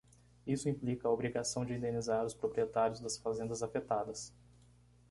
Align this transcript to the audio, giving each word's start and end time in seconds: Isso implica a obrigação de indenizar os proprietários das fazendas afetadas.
Isso 0.47 0.67
implica 0.67 1.07
a 1.07 1.11
obrigação 1.11 1.63
de 1.63 1.75
indenizar 1.75 2.25
os 2.25 2.33
proprietários 2.33 2.99
das 2.99 3.17
fazendas 3.19 3.61
afetadas. 3.61 4.33